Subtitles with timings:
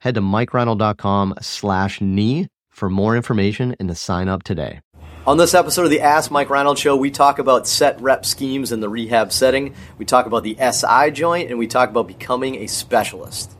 [0.00, 4.80] Head to mikereinold.com slash knee for more information and to sign up today.
[5.26, 8.72] On this episode of the Ask Mike Reinold Show, we talk about set rep schemes
[8.72, 9.74] in the rehab setting.
[9.98, 13.52] We talk about the SI joint and we talk about becoming a specialist.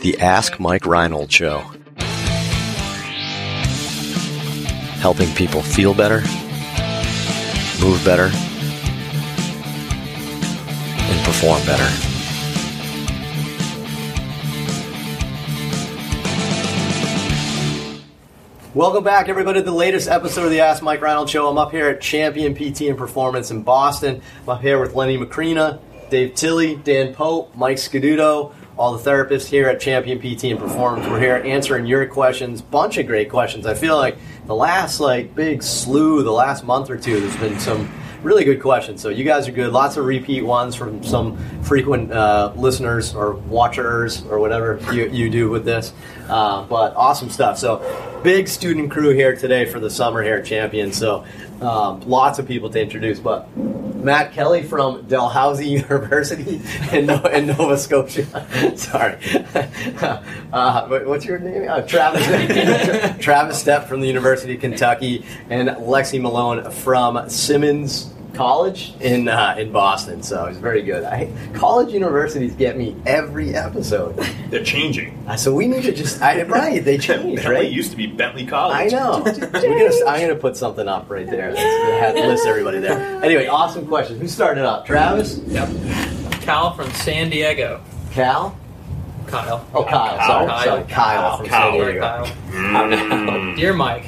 [0.00, 1.58] The Ask Mike Reinold Show.
[5.00, 6.20] Helping people feel better,
[7.80, 8.30] move better,
[11.04, 12.07] and perform better.
[18.78, 21.48] Welcome back, everybody, to the latest episode of the Ask Mike Reinold Show.
[21.48, 24.22] I'm up here at Champion PT and Performance in Boston.
[24.42, 29.48] I'm up here with Lenny Macrina, Dave Tilley, Dan Pope, Mike Scaduto, all the therapists
[29.48, 31.08] here at Champion PT and Performance.
[31.08, 33.66] We're here answering your questions, bunch of great questions.
[33.66, 37.58] I feel like the last like big slew, the last month or two, there's been
[37.58, 38.98] some really good question.
[38.98, 39.72] So you guys are good.
[39.72, 45.30] Lots of repeat ones from some frequent uh, listeners or watchers or whatever you, you
[45.30, 45.92] do with this.
[46.28, 47.58] Uh, but awesome stuff.
[47.58, 50.92] So big student crew here today for the summer at Champion.
[50.92, 51.24] So
[51.60, 53.18] um, lots of people to introduce.
[53.18, 53.48] But
[54.02, 56.60] Matt Kelly from Dalhousie University
[56.92, 58.24] in, no- in Nova Scotia.
[58.76, 59.18] Sorry.
[60.52, 61.68] uh, what's your name?
[61.68, 62.24] Uh, Travis.
[63.18, 69.56] Travis Stepp from the University of Kentucky and Lexi Malone from Simmons college in uh,
[69.58, 71.02] in Boston, so it's very good.
[71.02, 74.16] I, college universities get me every episode.
[74.48, 75.18] They're changing.
[75.26, 76.84] Uh, so we need to just I, right.
[76.84, 77.70] They change, Bentley right?
[77.72, 78.92] used to be Bentley College.
[78.92, 79.22] I know.
[79.24, 81.52] We're gonna, I'm going to put something up right there.
[81.52, 83.24] That lists everybody there.
[83.24, 84.20] Anyway, awesome question.
[84.20, 84.86] Who's starting it up?
[84.86, 85.38] Travis?
[85.38, 85.68] Yep.
[86.42, 87.82] Cal from San Diego.
[88.12, 88.56] Cal?
[89.26, 89.66] Kyle.
[89.74, 90.16] Oh, Kyle.
[90.16, 90.26] Kyle.
[90.26, 90.64] Sorry, Kyle.
[90.64, 90.84] sorry.
[90.84, 91.72] Kyle from Kyle.
[91.72, 92.00] San Diego.
[92.00, 92.26] Kyle.
[92.48, 93.56] Mm.
[93.56, 94.06] Dear Mike,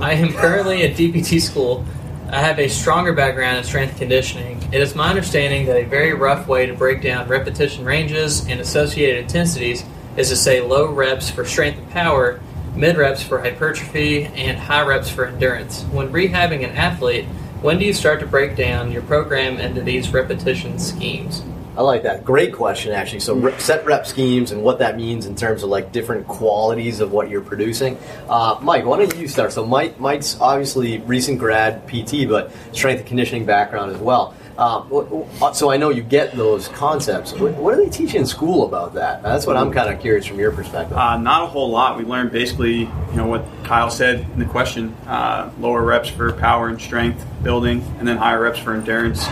[0.00, 1.84] I am currently at DPT school.
[2.28, 4.60] I have a stronger background in strength conditioning.
[4.72, 8.60] It is my understanding that a very rough way to break down repetition ranges and
[8.60, 9.84] associated intensities
[10.16, 12.40] is to say low reps for strength and power,
[12.74, 15.84] mid reps for hypertrophy, and high reps for endurance.
[15.84, 17.26] When rehabbing an athlete,
[17.62, 21.44] when do you start to break down your program into these repetition schemes?
[21.76, 22.24] I like that.
[22.24, 23.20] Great question, actually.
[23.20, 27.12] So, set rep schemes and what that means in terms of like different qualities of
[27.12, 27.98] what you're producing.
[28.28, 29.52] Uh, Mike, why don't you start?
[29.52, 34.34] So, Mike, Mike's obviously recent grad PT, but strength and conditioning background as well.
[34.56, 37.34] Um, what- so, I know you get those concepts.
[37.34, 39.22] What, do they teach in school about that?
[39.22, 40.96] That's what I'm kind of curious from your perspective.
[40.96, 41.98] Uh, not a whole lot.
[41.98, 46.32] We learned basically, you know, what Kyle said in the question: uh, lower reps for
[46.32, 49.26] power and strength building, and then higher reps for endurance.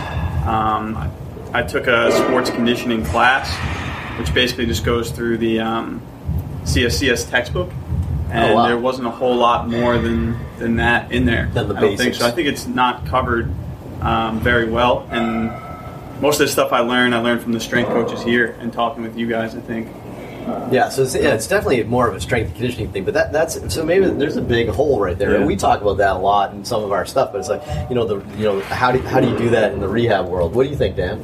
[0.45, 1.11] Um,
[1.55, 3.49] I, took a sports conditioning class,
[4.19, 6.01] which basically just goes through the um,
[6.63, 7.71] CSCS textbook,
[8.31, 8.67] and Oh, wow.
[8.67, 11.49] there wasn't a whole lot more than than that in there.
[11.53, 12.27] Than the I don't think so.
[12.27, 13.51] I think it's not covered
[14.01, 15.51] um, very well, and
[16.21, 19.03] most of the stuff I learned, I learned from the strength coaches here and talking
[19.03, 19.55] with you guys.
[19.55, 19.87] I think.
[20.71, 23.73] Yeah, so it's, yeah, it's definitely more of a strength conditioning thing, but that, that's
[23.73, 25.31] so maybe there's a big hole right there.
[25.31, 25.37] Yeah.
[25.37, 27.63] And we talk about that a lot in some of our stuff, but it's like
[27.89, 30.27] you know the you know how do how do you do that in the rehab
[30.27, 30.53] world?
[30.53, 31.23] What do you think, Dan?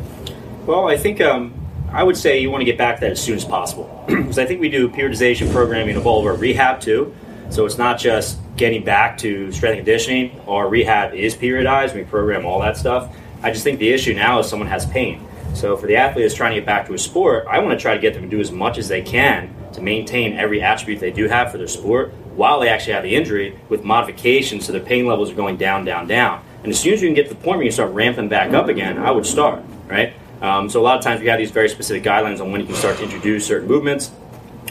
[0.66, 1.54] Well, I think um,
[1.92, 4.38] I would say you want to get back to that as soon as possible because
[4.38, 7.16] I think we do periodization programming of all of our rehab too.
[7.50, 10.40] So it's not just getting back to strength and conditioning.
[10.48, 11.96] Our rehab is periodized.
[11.96, 13.14] We program all that stuff.
[13.42, 15.28] I just think the issue now is someone has pain.
[15.56, 17.82] So for the athlete that's trying to get back to a sport, I want to
[17.82, 21.00] try to get them to do as much as they can to maintain every attribute
[21.00, 24.72] they do have for their sport while they actually have the injury with modifications so
[24.72, 26.42] their pain levels are going down, down, down.
[26.64, 28.54] And as soon as you can get to the point where you start ramping back
[28.54, 30.14] up again, I would start, right?
[30.42, 32.68] Um, so a lot of times we have these very specific guidelines on when you
[32.68, 34.12] can start to introduce certain movements.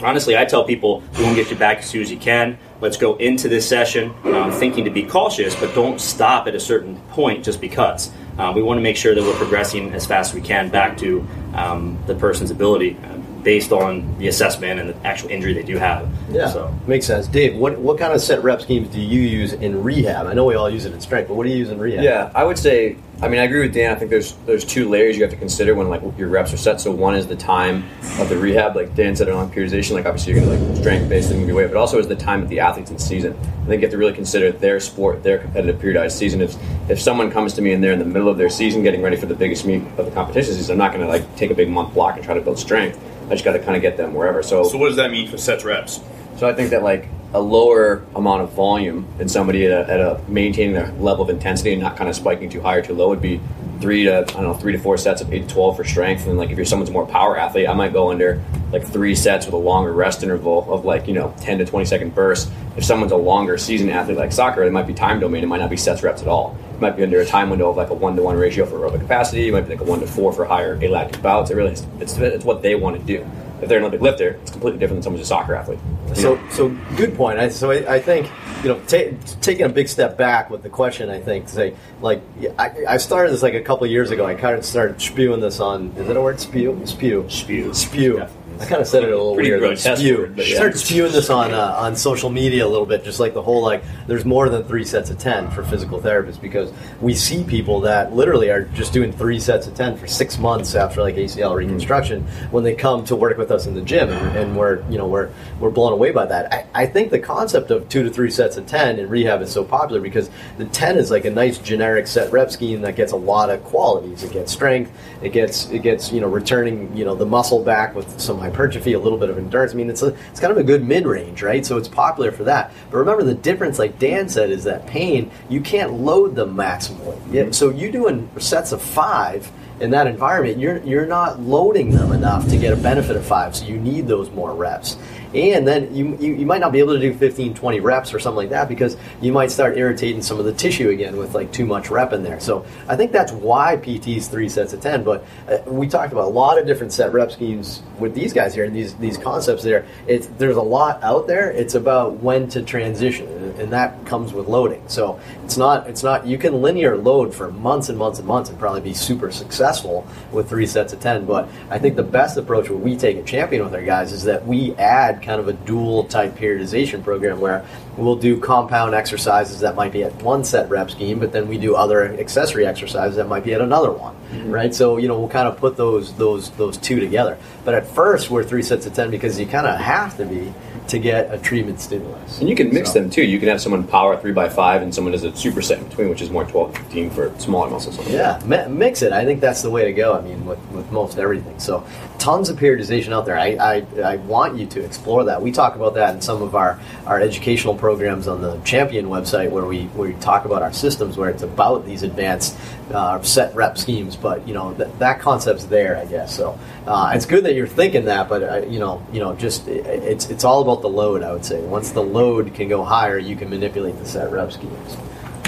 [0.03, 2.57] Honestly, I tell people we want to get you back as soon as you can.
[2.81, 6.59] Let's go into this session um, thinking to be cautious, but don't stop at a
[6.59, 8.11] certain point just because.
[8.37, 10.97] Uh, we want to make sure that we're progressing as fast as we can back
[10.97, 12.97] to um, the person's ability
[13.43, 16.07] based on the assessment and the actual injury they do have.
[16.29, 17.27] Yeah, So, makes sense.
[17.27, 20.27] Dave, what what kind of set rep schemes do you use in rehab?
[20.27, 22.03] I know we all use it in strength, but what do you use in rehab?
[22.03, 22.97] Yeah, I would say.
[23.23, 23.91] I mean, I agree with Dan.
[23.91, 26.57] I think there's there's two layers you have to consider when like your reps are
[26.57, 26.81] set.
[26.81, 27.83] So one is the time
[28.19, 29.91] of the rehab, like Dan said on periodization.
[29.91, 32.15] Like obviously you're gonna like strength based and move your weight, but also is the
[32.15, 33.33] time of the athletes in season.
[33.37, 36.41] I think you have to really consider their sport, their competitive periodized season.
[36.41, 36.55] If
[36.89, 39.17] if someone comes to me and they're in the middle of their season, getting ready
[39.17, 41.69] for the biggest meet of the competition season, I'm not gonna like take a big
[41.69, 42.99] month block and try to build strength.
[43.31, 44.43] I just got to kind of get them wherever.
[44.43, 46.01] So so what does that mean for sets reps?
[46.35, 49.99] So I think that like a lower amount of volume in somebody at a, at
[49.99, 52.93] a maintaining a level of intensity and not kind of spiking too high or too
[52.93, 53.39] low would be
[53.79, 56.27] three to I don't know three to four sets of eight to twelve for strength.
[56.27, 58.41] And like if you're someone's more power athlete, I might go under
[58.71, 61.85] like three sets with a longer rest interval of like you know ten to twenty
[61.85, 62.51] second bursts.
[62.77, 65.43] If someone's a longer season athlete like soccer, it might be time domain.
[65.43, 66.57] It might not be sets reps at all.
[66.73, 68.77] It might be under a time window of like a one to one ratio for
[68.77, 69.47] aerobic capacity.
[69.47, 71.49] It might be like a one to four for higher alactic bouts.
[71.49, 73.25] It really it's it's what they want to do.
[73.61, 75.79] If they're an Olympic lifter, it's completely different than someone's a soccer athlete.
[76.15, 76.49] So, know?
[76.49, 77.39] so good point.
[77.39, 78.29] I, so I, I think
[78.63, 81.75] you know, ta- taking a big step back with the question, I think, to say
[82.01, 82.21] like
[82.57, 84.25] I, I started this like a couple of years ago.
[84.25, 85.89] I kind of started spewing this on.
[85.97, 86.39] Is that a word?
[86.39, 86.81] Spew?
[86.85, 87.29] Spew.
[87.29, 87.73] Spew.
[87.73, 88.17] Spew.
[88.17, 88.29] Yeah.
[88.61, 89.59] I kind of said it a little weird.
[89.59, 90.17] grotesque Spew.
[90.17, 90.55] word, yeah.
[90.55, 93.61] Started spewing this on uh, on social media a little bit, just like the whole
[93.63, 96.71] like there's more than three sets of ten for physical therapists because
[97.01, 100.75] we see people that literally are just doing three sets of ten for six months
[100.75, 104.37] after like ACL reconstruction when they come to work with us in the gym, and,
[104.37, 105.29] and we're you know we're
[105.59, 106.53] we're blown away by that.
[106.53, 109.51] I, I think the concept of two to three sets of ten in rehab is
[109.51, 113.11] so popular because the ten is like a nice generic set rep scheme that gets
[113.11, 114.23] a lot of qualities.
[114.23, 114.91] It gets strength,
[115.21, 118.93] it gets it gets you know returning you know the muscle back with some hypertrophy,
[118.93, 119.73] a little bit of endurance.
[119.73, 121.65] I mean, it's a, it's kind of a good mid range, right?
[121.65, 122.71] So it's popular for that.
[122.89, 127.19] But remember, the difference, like Dan said, is that pain you can't load them maximally.
[127.31, 127.51] Yeah, mm-hmm.
[127.51, 132.47] so you doing sets of five in that environment, you're you're not loading them enough
[132.49, 133.55] to get a benefit of five.
[133.55, 134.95] So you need those more reps.
[135.33, 138.19] And then you, you, you might not be able to do 15, 20 reps or
[138.19, 141.51] something like that because you might start irritating some of the tissue again with like
[141.51, 142.39] too much rep in there.
[142.39, 145.03] So I think that's why PT's three sets of 10.
[145.03, 148.53] But uh, we talked about a lot of different set rep schemes with these guys
[148.53, 149.85] here and these, these concepts there.
[150.07, 151.51] It's, there's a lot out there.
[151.51, 153.27] It's about when to transition
[153.59, 154.83] and, that comes with loading.
[154.87, 158.49] So it's not, it's not, you can linear load for months and months and months
[158.49, 161.25] and probably be super successful with three sets of 10.
[161.25, 164.23] But I think the best approach, what we take at Champion with our guys, is
[164.25, 167.65] that we add kind of a dual type periodization program where
[167.97, 171.57] we'll do compound exercises that might be at one set rep scheme, but then we
[171.57, 174.51] do other accessory exercises that might be at another one, mm-hmm.
[174.51, 174.73] right?
[174.73, 177.37] So you know we'll kind of put those those those two together.
[177.63, 180.53] But at first we're three sets of ten because you kind of have to be
[180.91, 182.39] to get a treatment stimulus.
[182.39, 183.23] And you can mix So- them too.
[183.23, 186.09] You can have someone power three by five and someone does a superset in between,
[186.09, 187.97] which is more 12, 15 for smaller muscles.
[188.09, 189.13] Yeah, mi- mix it.
[189.13, 190.13] I think that's the way to go.
[190.13, 191.57] I mean, with, with most everything.
[191.59, 191.85] So,
[192.19, 193.37] tons of periodization out there.
[193.39, 195.41] I, I, I want you to explore that.
[195.41, 196.77] We talk about that in some of our,
[197.07, 201.17] our educational programs on the Champion website, where we where we talk about our systems,
[201.17, 202.57] where it's about these advanced
[202.93, 204.15] uh, set rep schemes.
[204.17, 206.35] But you know that that concept's there, I guess.
[206.35, 208.27] So uh, it's good that you're thinking that.
[208.27, 211.23] But uh, you know, you know, just it, it's it's all about the load.
[211.23, 214.51] I would say once the load can go higher, you can manipulate the set rep
[214.51, 214.97] schemes.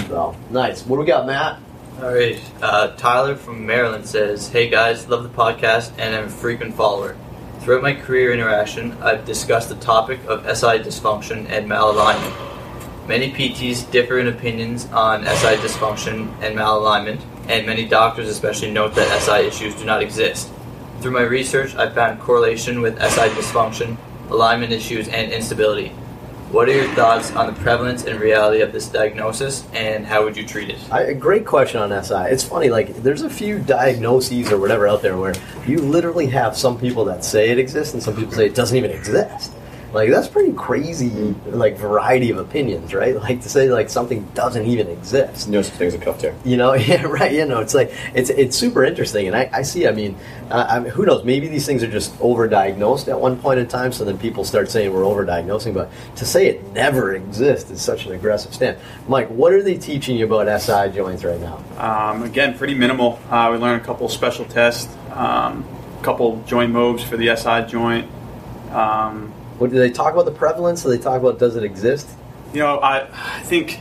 [0.08, 0.86] So nice.
[0.86, 1.58] What do we got, Matt?
[2.00, 2.40] All right.
[2.60, 7.16] Uh, Tyler from Maryland says, "Hey guys, love the podcast and I'm a frequent follower.
[7.60, 12.34] Throughout my career interaction, I've discussed the topic of SI dysfunction and malalignment.
[13.08, 18.94] Many PTs differ in opinions on SI dysfunction and malalignment, and many doctors especially note
[18.94, 20.50] that SI issues do not exist.
[21.00, 23.96] Through my research, I found correlation with SI dysfunction,
[24.30, 25.92] alignment issues, and instability.
[26.50, 30.36] What are your thoughts on the prevalence and reality of this diagnosis, and how would
[30.36, 32.26] you treat it?" I, a great question on SI.
[32.30, 35.34] It's funny, like there's a few diagnoses or whatever out there where
[35.66, 38.76] you literally have some people that say it exists and some people say it doesn't
[38.76, 39.52] even exist.
[39.94, 41.08] Like that's pretty crazy,
[41.46, 43.14] like variety of opinions, right?
[43.24, 45.48] Like to say like something doesn't even exist.
[45.48, 46.34] No such thing as a cuff tear.
[46.44, 47.32] You know, yeah, right.
[47.32, 49.86] You know, it's like it's it's super interesting, and I, I see.
[49.88, 50.16] I mean,
[50.50, 51.24] uh, I mean, who knows?
[51.24, 54.70] Maybe these things are just overdiagnosed at one point in time, so then people start
[54.70, 55.72] saying we're overdiagnosing.
[55.72, 58.78] But to say it never exists is such an aggressive stance.
[59.08, 61.64] Mike, what are they teaching you about SI joints right now?
[61.78, 63.18] Um, again, pretty minimal.
[63.30, 65.64] Uh, we learned a couple special tests, um,
[65.98, 68.10] a couple joint moves for the SI joint.
[68.70, 69.32] Um,
[69.64, 70.82] What do they talk about the prevalence?
[70.82, 72.06] Do they talk about does it exist?
[72.52, 73.80] you know, I, I think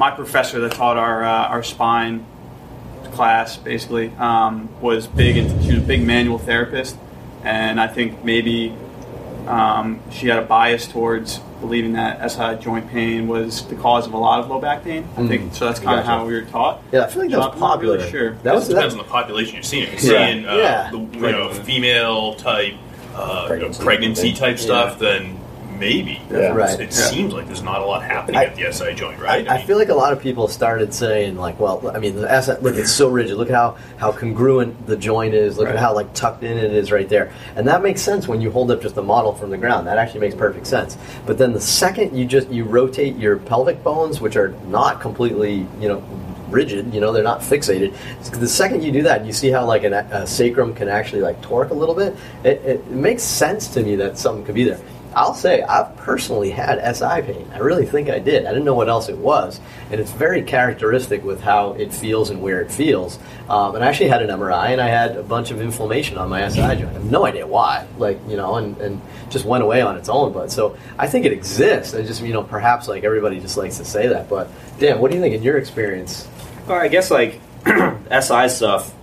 [0.00, 2.26] my professor that taught our uh, our spine
[3.12, 6.96] class basically um, was big into she was a big manual therapist,
[7.44, 8.74] and I think maybe
[9.46, 14.12] um, she had a bias towards believing that SI joint pain was the cause of
[14.12, 15.08] a lot of low back pain.
[15.16, 15.66] I think so.
[15.66, 16.82] That's kind of how we were taught.
[16.90, 18.10] Yeah, I feel like that So was I'm really popular.
[18.10, 18.30] sure.
[18.42, 19.84] That was depends that, on the population you're seeing.
[19.84, 20.26] You're Yeah.
[20.26, 20.90] seeing uh, Yeah.
[20.90, 22.74] the you know female type
[23.18, 23.82] uh, Pregnancy.
[23.84, 24.62] pregnancy, type Yeah.
[24.62, 25.36] stuff, then
[25.78, 26.20] maybe.
[26.28, 26.54] Yeah.
[26.54, 26.74] Right.
[26.80, 26.90] It Yeah.
[26.90, 29.48] seems like there's not a lot happening I- at the SI joint, I, right?
[29.48, 32.28] I mean, feel like a lot of people started saying like, well, I mean, the
[32.28, 33.36] SI, look, it's so rigid.
[33.36, 35.56] Look at how how congruent the joint is.
[35.56, 35.76] Look Right.
[35.76, 38.50] at how like tucked in it is right there, and that makes sense when you
[38.50, 39.86] hold up just the model from the ground.
[39.86, 40.96] That actually makes perfect sense.
[41.26, 45.64] But then the second you just you rotate your pelvic bones, which are not completely,
[45.80, 46.02] you know.
[46.50, 47.94] Rigid, you know, they're not fixated.
[48.30, 51.40] The second you do that, you see how like an, a sacrum can actually like
[51.42, 52.16] torque a little bit.
[52.44, 54.80] It, it, it makes sense to me that something could be there.
[55.14, 57.50] I'll say I've personally had SI pain.
[57.52, 58.44] I really think I did.
[58.44, 59.58] I didn't know what else it was,
[59.90, 63.18] and it's very characteristic with how it feels and where it feels.
[63.48, 66.28] Um, and I actually had an MRI, and I had a bunch of inflammation on
[66.28, 66.90] my SI joint.
[66.90, 69.00] I have no idea why, like you know, and, and
[69.30, 70.32] just went away on its own.
[70.32, 71.94] But so I think it exists.
[71.94, 74.28] I just you know perhaps like everybody just likes to say that.
[74.28, 76.28] But Dan, what do you think in your experience?
[76.68, 78.94] Or I guess like SI stuff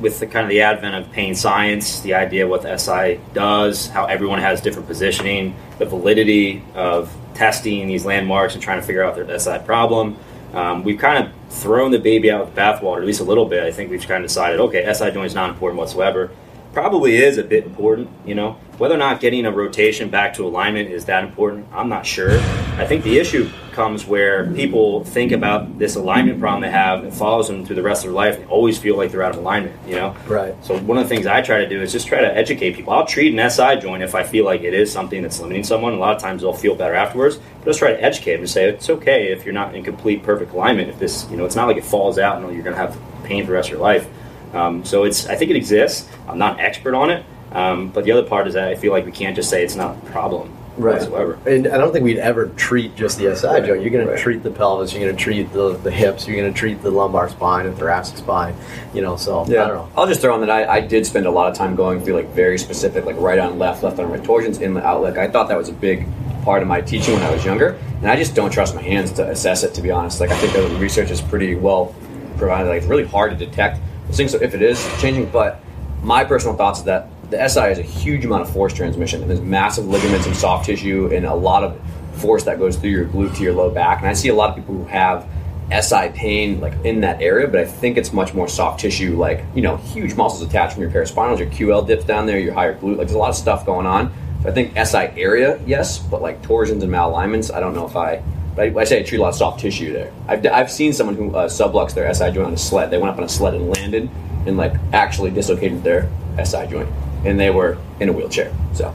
[0.00, 3.20] with the kind of the advent of pain science, the idea of what the SI
[3.32, 8.86] does, how everyone has different positioning, the validity of testing these landmarks and trying to
[8.86, 10.16] figure out their SI problem.
[10.52, 13.46] Um, we've kind of thrown the baby out with the bathwater, at least a little
[13.46, 13.62] bit.
[13.62, 16.30] I think we've kind of decided, okay, SI joint is not important whatsoever.
[16.72, 18.56] Probably is a bit important, you know.
[18.78, 22.38] Whether or not getting a rotation back to alignment is that important, I'm not sure.
[22.78, 27.12] I think the issue comes where people think about this alignment problem they have and
[27.12, 28.38] follows them through the rest of their life.
[28.38, 30.16] They always feel like they're out of alignment, you know.
[30.26, 30.54] Right.
[30.64, 32.94] So one of the things I try to do is just try to educate people.
[32.94, 35.92] I'll treat an SI joint if I feel like it is something that's limiting someone.
[35.92, 37.38] A lot of times they'll feel better afterwards.
[37.58, 40.22] But just try to educate them and say it's okay if you're not in complete
[40.22, 40.88] perfect alignment.
[40.88, 42.98] If this, you know, it's not like it falls out and you're going to have
[43.24, 44.08] pain for the rest of your life.
[44.52, 46.08] Um, so it's, I think it exists.
[46.28, 48.92] I'm not an expert on it, um, but the other part is that I feel
[48.92, 50.94] like we can't just say it's not a problem right.
[50.94, 51.38] whatsoever.
[51.46, 53.82] And I don't think we'd ever treat just the SI joint.
[53.82, 54.16] You're going Right.
[54.16, 54.92] to treat the pelvis.
[54.92, 56.26] You're going to treat the, the hips.
[56.26, 58.54] You're going to treat the lumbar spine and thoracic spine.
[58.94, 59.88] You know, so I don't know.
[59.96, 62.14] I'll just throw in that I, I did spend a lot of time going through
[62.14, 65.16] like very specific, like right on left, left on right torsions, inlet, outlet.
[65.18, 66.06] I thought that was a big
[66.42, 69.12] part of my teaching when I was younger, and I just don't trust my hands
[69.12, 69.74] to assess it.
[69.74, 71.94] To be honest, like I think the research is pretty well
[72.36, 72.68] provided.
[72.68, 73.82] Like it's really hard to detect those
[74.16, 74.32] things.
[74.32, 75.60] So if it is changing, but
[76.02, 79.30] my personal thoughts is that the SI is a huge amount of force transmission, and
[79.30, 81.80] there's massive ligaments and soft tissue, and a lot of
[82.20, 84.00] force that goes through your glute to your low back.
[84.00, 85.26] And I see a lot of people who have
[85.70, 89.44] SI pain like in that area, but I think it's much more soft tissue, like
[89.54, 92.78] you know, huge muscles attached from your paraspinals, your QL dips down there, your higher
[92.78, 92.98] glute.
[92.98, 94.12] Like there's a lot of stuff going on.
[94.42, 97.96] So I think SI area, yes, but like torsions and malalignments, I don't know if
[97.96, 98.22] I.
[98.54, 100.12] But I, I say I treat a lot of soft tissue there.
[100.28, 102.90] I've, I've seen someone who uh, subluxed their SI joint on a sled.
[102.90, 104.10] They went up on a sled and landed,
[104.46, 106.08] and like actually dislocated their
[106.44, 106.88] SI joint,
[107.24, 108.52] and they were in a wheelchair.
[108.74, 108.94] So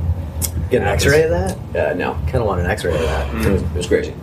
[0.70, 1.92] Get an X-ray of that?
[1.92, 3.46] uh, no, Kind of want an X-ray of that.
[3.46, 4.14] it, was, it was crazy.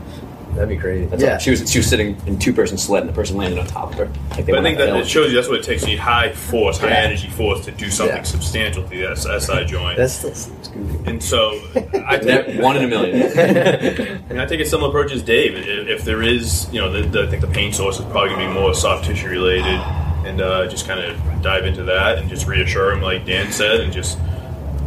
[0.54, 1.06] That'd be crazy.
[1.06, 1.32] That's yeah.
[1.32, 1.38] all.
[1.38, 3.92] She was she was sitting in two person sled, and the person landed on top
[3.92, 4.06] of her.
[4.30, 5.82] Like But I think that it shows you that's what it takes.
[5.82, 6.94] You need high force, high Yeah.
[6.96, 8.22] energy force to do something Yeah.
[8.22, 9.96] substantial to the S- SI joint.
[9.98, 11.10] That still seems goofy.
[11.10, 11.60] and so
[12.06, 13.22] I take, one in a million.
[14.30, 15.56] and I take a similar approach as Dave.
[15.56, 18.30] If, if there is, you know, the, the, I think the pain source is probably
[18.30, 19.80] going to be more soft tissue related,
[20.24, 23.80] and uh, just kind of dive into that and just reassure them, like Dan said,
[23.80, 24.18] and just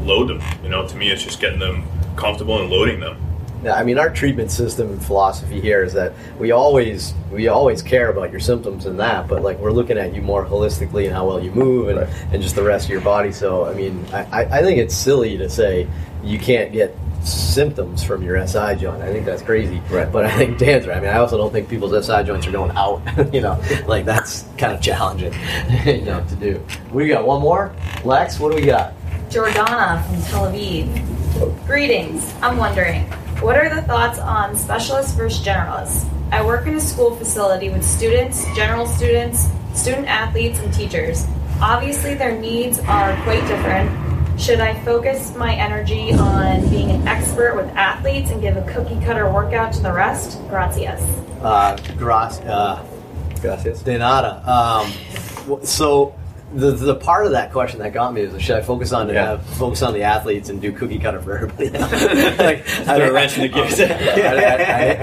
[0.03, 0.41] load them.
[0.63, 1.83] You know, to me, it's just getting them
[2.15, 3.17] comfortable and loading them.
[3.63, 7.81] Yeah, I mean, our treatment system and philosophy here is that we always we always
[7.81, 11.13] care about your symptoms and that, but like we're looking at you more holistically and
[11.13, 11.99] how well you move and,
[12.33, 13.31] and just the rest of your body.
[13.31, 15.87] So, I mean, I, I I think it's silly to say
[16.23, 19.01] you can't get symptoms from your SI joint.
[19.01, 19.81] I think that's crazy.
[19.89, 20.11] Right.
[20.11, 20.97] But I think Dan's right.
[20.97, 23.01] I mean, I also don't think people's SI joints are going out.
[23.33, 25.33] you know, like that's kind of challenging,
[25.85, 26.63] you know, to do.
[26.91, 27.73] We got one more.
[28.03, 28.93] Lex, what do we got?
[29.29, 31.67] Jordana from Tel Aviv.
[31.67, 32.33] Greetings.
[32.41, 36.09] I'm wondering, what are the thoughts on specialists versus generalists?
[36.31, 41.25] I work in a school facility with students, general students, student athletes, and teachers.
[41.61, 43.89] Obviously, their needs are quite different.
[44.39, 48.99] Should I focus my energy on being an expert with athletes and give a cookie
[49.05, 50.39] cutter workout to the rest?
[50.49, 51.01] Gracias.
[51.41, 52.83] Uh, Gras, uh,
[53.41, 53.81] Gracias.
[53.83, 54.41] De nada.
[54.49, 54.91] Um,
[55.63, 56.13] so
[56.53, 59.33] the the part of that question that got me is should I focus on Yeah.
[59.33, 61.69] uh, focus on the athletes and do cookie cutter for everybody?
[62.37, 63.79] like, Throw a wrench in the gears.
[63.79, 64.53] I, I,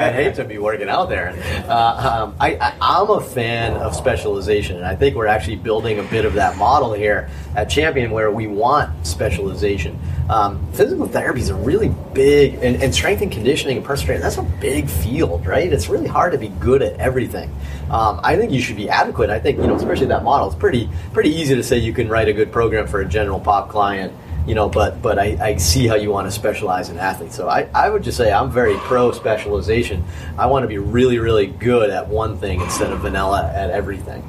[0.00, 1.34] I, I hate to be working out there.
[1.68, 5.98] Uh, um, I, I, I'm a fan of specialization, and I think we're actually building
[5.98, 9.98] a bit of that model here at Champion, where we want specialization.
[10.30, 14.22] Um, physical therapy is a really big, and, and strength and conditioning and personal training.
[14.22, 15.70] That's a big field, right?
[15.70, 17.54] It's really hard to be good at everything.
[17.90, 19.28] Um, I think you should be adequate.
[19.28, 20.46] I think you know, especially that model.
[20.48, 23.40] It's pretty pretty easy to say you can write a good program for a general
[23.40, 24.12] pop client
[24.46, 27.34] you know but but I, I see how you want to specialize in athletes.
[27.34, 30.04] So I, I would just say i'm very pro specialization.
[30.38, 34.28] I want to be really really good at one thing instead of vanilla at everything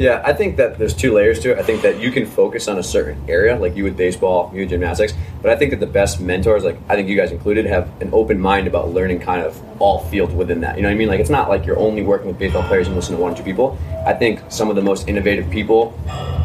[0.00, 1.58] Yeah, I think that there's two layers to it.
[1.58, 4.60] I think that you can focus on a certain area, like you with baseball, you
[4.60, 5.12] with gymnastics.
[5.42, 8.08] But I think that the best mentors, like I think you guys included, have an
[8.14, 10.76] open mind about learning kind of all fields within that.
[10.76, 11.08] You know what I mean?
[11.08, 13.36] Like it's not like you're only working with baseball players and listen to one or
[13.36, 13.78] two people.
[14.06, 15.92] I think some of the most innovative people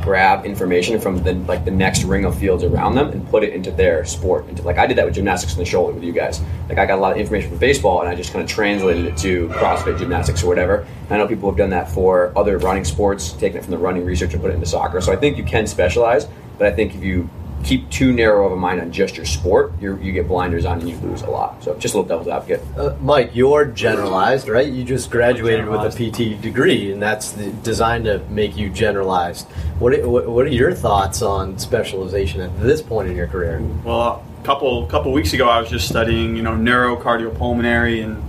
[0.05, 3.53] grab information from the like the next ring of fields around them and put it
[3.53, 4.47] into their sport.
[4.47, 6.41] Into like I did that with gymnastics in the shoulder with you guys.
[6.69, 9.05] Like I got a lot of information from baseball and I just kind of translated
[9.05, 10.88] it to CrossFit gymnastics or whatever.
[11.09, 13.77] And I know people have done that for other running sports, taking it from the
[13.79, 15.01] running research and put it into soccer.
[15.01, 16.27] So I think you can specialize,
[16.59, 17.27] but I think if you
[17.65, 20.79] keep too narrow of a mind on just your sport, you you get blinders on
[20.79, 21.62] and you lose a lot.
[21.63, 22.63] So just a little devil's advocate.
[22.77, 24.72] Uh, Mike, you're generalized, right?
[24.72, 29.48] You just graduated with a PT degree, and that's the, designed to make you generalized.
[29.79, 33.60] What are, what what are your thoughts on specialization at this point in your career?
[33.84, 38.24] Well, a couple couple weeks ago, I was just studying, you know, neurocardiopulmonary and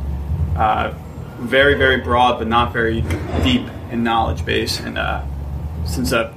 [0.57, 0.95] uh,
[1.39, 3.03] very very broad, but not very
[3.43, 4.81] deep in knowledge base.
[4.81, 5.25] And uh,
[5.85, 6.33] since I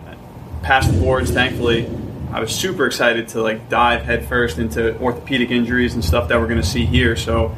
[0.61, 1.89] passed the boards, thankfully,
[2.31, 6.47] I was super excited to like dive headfirst into orthopedic injuries and stuff that we're
[6.47, 7.15] going to see here.
[7.15, 7.55] So,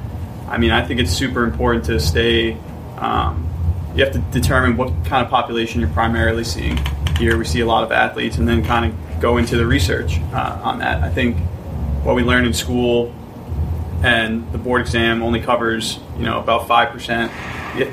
[0.48, 2.58] I mean, I think it's super important to stay.
[2.98, 3.48] Um,
[3.96, 6.80] you have to determine what kind of population you're primarily seeing.
[7.18, 10.20] Here, we see a lot of athletes, and then kind of go into the research
[10.34, 11.04] uh, on that.
[11.04, 11.38] I think
[12.04, 13.14] what we learn in school
[14.04, 17.32] and the board exam only covers, you know, about five percent,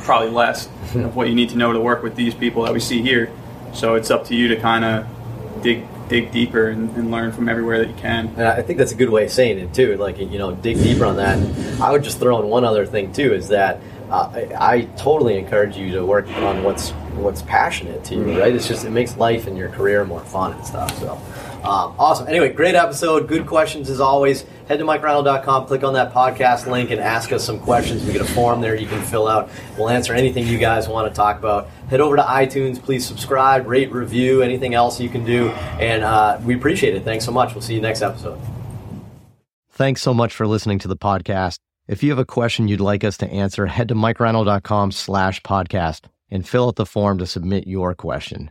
[0.04, 2.80] probably less, of what you need to know to work with these people that we
[2.80, 3.30] see here.
[3.74, 7.48] So it's up to you to kind of dig dig deeper and, and, learn from
[7.48, 8.28] everywhere that you can.
[8.36, 9.96] And I think that's a good way of saying it too.
[9.96, 11.38] Like you know, dig deeper on that.
[11.38, 14.80] And I would just throw in one other thing too is that uh, I, I,
[14.96, 18.40] totally encourage you to work on what's what's passionate to you.
[18.40, 18.54] Right?
[18.54, 20.98] It's just it makes life and your career more fun and stuff.
[20.98, 21.20] So.
[21.58, 22.28] Um, awesome.
[22.28, 23.28] Anyway, great episode.
[23.28, 24.44] Good questions as always.
[24.68, 28.04] Head to MikeReinold.com, click on that podcast link, and ask us some questions.
[28.04, 29.50] We get a form there you can fill out.
[29.76, 31.68] We'll answer anything you guys want to talk about.
[31.88, 32.80] Head over to iTunes.
[32.80, 35.48] Please subscribe, rate, review, anything else you can do.
[35.80, 37.04] And uh, we appreciate it.
[37.04, 37.54] Thanks so much.
[37.54, 38.38] We'll see you next episode.
[39.70, 41.58] Thanks so much for listening to the podcast.
[41.86, 46.06] If you have a question you'd like us to answer, head to MikeReinold.com slash podcast
[46.30, 48.50] and fill out the form to submit your question.